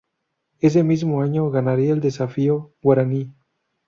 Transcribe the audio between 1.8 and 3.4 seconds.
el Desafío Guaraní.